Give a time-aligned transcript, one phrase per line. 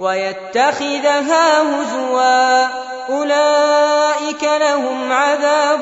[0.00, 2.68] ويتخذها هزوا.
[3.08, 5.80] أولئك لهم عذاب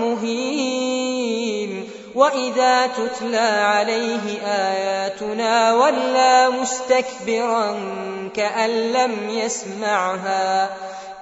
[0.00, 1.88] مهين.
[2.14, 7.80] وإذا تتلى عليه آياتنا ولى مستكبرا
[8.36, 10.70] كأن لم يسمعها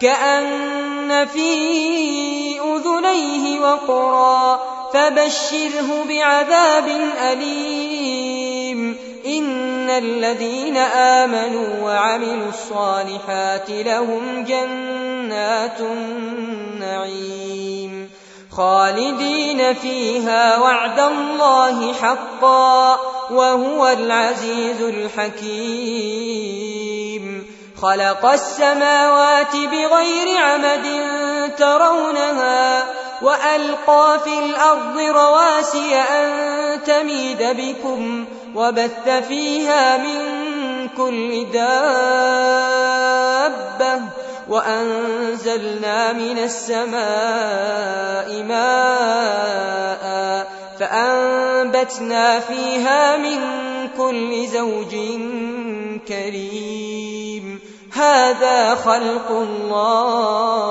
[0.01, 4.61] كأن في أذنيه وقرا.
[4.93, 6.89] فبشره بعذاب
[7.33, 8.50] أليم.
[9.27, 17.51] إن الذين آمنوا وعملوا الصالحات لهم جنات النعيم
[18.57, 26.01] خالدين فيها وعد الله حقا وهو العزيز الحكيم
[27.83, 30.87] خلق السماوات بغير عمد
[31.59, 32.87] ترونها
[33.23, 36.31] وألقى في الأرض رواسي أن
[36.83, 40.21] تميد بكم وبث فيها من
[40.97, 41.71] كل دابة
[44.49, 46.99] وأنزلنا من السماء
[48.43, 50.01] ماء
[50.81, 53.41] فأنبتنا فيها من
[53.99, 54.97] كل زوج
[56.09, 57.61] كريم.
[57.93, 60.71] هذا خلق الله.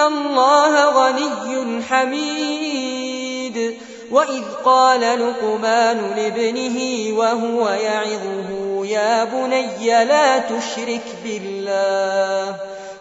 [0.00, 3.76] فإن الله غني حميد.
[4.10, 6.78] وإذ قال لقمان لابنه
[7.18, 12.56] وهو يعظه يا بني لا تشرك بالله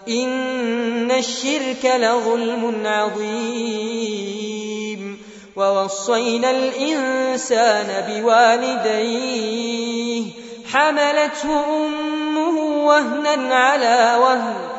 [0.10, 4.20] إن الشرك لظلم عظيم.
[5.56, 10.24] ووصينا الإنسان بوالديه
[10.72, 14.79] حملته أمه وهنا على وهن.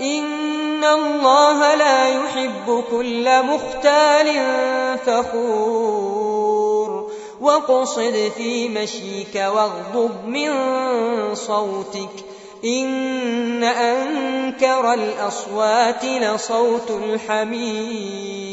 [0.00, 4.26] إن الله لا يحب كل مختال
[5.06, 6.36] فخور
[7.40, 10.54] وقصد في مشيك واغضب من
[11.34, 12.24] صوتك
[12.64, 18.46] إن أنكر الأصوات لصوت الحمير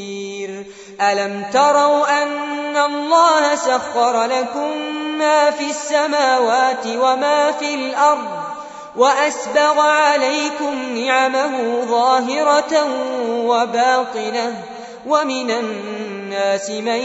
[1.02, 4.72] ألم تروا أن الله سخر لكم
[5.18, 8.53] ما في السماوات وما في الأرض
[8.98, 12.88] وأسبغ عليكم نعمه ظاهرة
[13.30, 14.64] وباطنة
[15.08, 17.02] ومن الناس من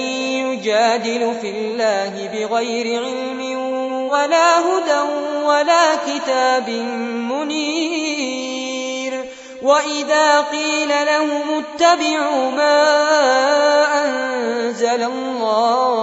[0.47, 3.59] يجادل في الله بغير علم
[4.11, 5.01] ولا هدى
[5.45, 6.69] ولا كتاب
[7.31, 8.69] منير
[9.63, 12.95] وإذا قيل لهم اتبعوا ما
[14.05, 15.99] أنزل الله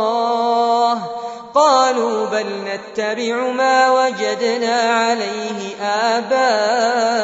[1.55, 7.15] قالوا بل نتبع ما وجدنا عليه آباءنا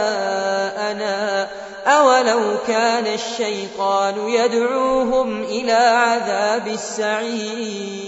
[1.85, 8.01] أولو كان الشيطان يدعوهم إلى عذاب السعير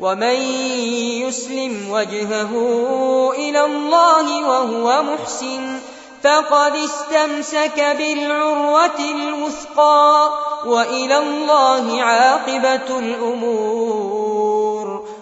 [0.00, 0.36] ومن
[1.22, 2.52] يسلم وجهه
[3.32, 5.78] إلى الله وهو محسن
[6.22, 10.30] فقد استمسك بالعروة الوثقى
[10.66, 14.31] وإلى الله عاقبة الأمور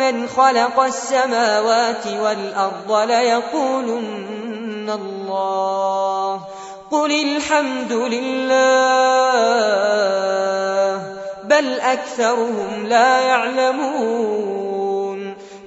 [0.00, 6.40] من خلق السماوات والأرض ليقولن الله.
[6.90, 8.50] قل الحمد لله
[11.44, 14.90] بل أكثرهم لا يعلمون.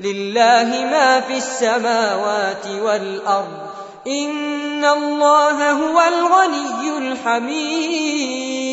[0.01, 3.57] لله ما في السماوات والأرض
[4.07, 8.72] إن الله هو الغني الحميد.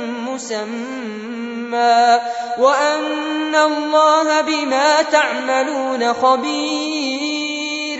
[0.41, 2.19] مسمى
[2.57, 7.99] وأن الله بما تعملون خبير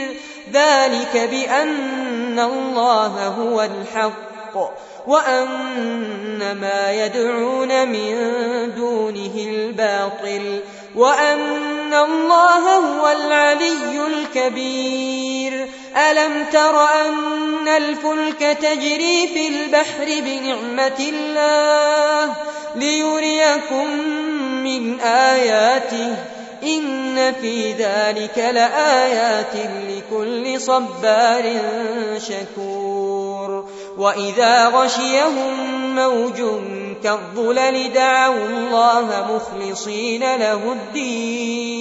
[0.53, 8.15] ذلك بأن الله هو الحق وأن ما يدعون من
[8.75, 10.59] دونه الباطل
[10.95, 15.67] وأن الله هو العلي الكبير
[16.11, 22.35] ألم تر أن الفلك تجري في البحر بنعمة الله
[22.75, 23.87] ليريكم
[24.63, 26.15] من آياته
[26.63, 29.53] إن في ذلك لآيات
[29.89, 31.61] لكل صبار
[32.17, 33.65] شكور
[33.97, 36.41] وإذا غشيهم موج
[37.03, 41.80] كالظلل دعوا الله مخلصين له الدين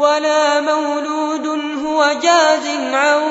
[0.00, 1.46] ولا مولود
[1.86, 3.22] هو جاز عن